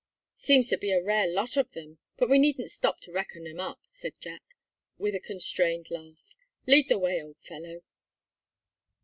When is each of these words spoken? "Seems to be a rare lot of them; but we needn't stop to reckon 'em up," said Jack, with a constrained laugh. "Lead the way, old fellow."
"Seems 0.37 0.67
to 0.69 0.79
be 0.79 0.91
a 0.91 1.03
rare 1.03 1.27
lot 1.27 1.55
of 1.57 1.73
them; 1.73 1.99
but 2.17 2.27
we 2.27 2.39
needn't 2.39 2.71
stop 2.71 3.01
to 3.01 3.11
reckon 3.11 3.45
'em 3.45 3.59
up," 3.59 3.81
said 3.85 4.19
Jack, 4.19 4.41
with 4.97 5.13
a 5.13 5.19
constrained 5.19 5.91
laugh. 5.91 6.33
"Lead 6.65 6.89
the 6.89 6.97
way, 6.97 7.21
old 7.21 7.37
fellow." 7.37 7.83